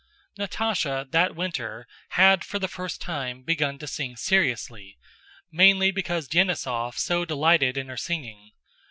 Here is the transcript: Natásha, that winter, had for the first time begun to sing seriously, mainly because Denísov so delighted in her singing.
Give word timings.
Natásha, 0.35 1.11
that 1.11 1.35
winter, 1.35 1.87
had 2.17 2.43
for 2.43 2.57
the 2.57 2.67
first 2.67 2.99
time 3.01 3.43
begun 3.43 3.77
to 3.77 3.85
sing 3.85 4.15
seriously, 4.15 4.97
mainly 5.51 5.91
because 5.91 6.27
Denísov 6.27 6.97
so 6.97 7.23
delighted 7.23 7.77
in 7.77 7.87
her 7.87 7.97
singing. 7.97 8.49